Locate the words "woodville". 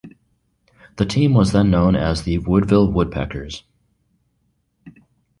2.39-2.91